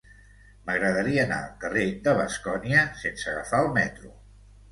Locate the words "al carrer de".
1.41-2.15